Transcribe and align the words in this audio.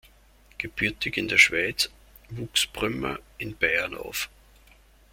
Gebürtig 0.57 1.15
in 1.17 1.27
der 1.27 1.37
Schweiz, 1.37 1.87
wuchs 2.31 2.65
Brümmer 2.65 3.19
in 3.37 3.55
Bayern 3.55 3.93
auf. 3.93 4.31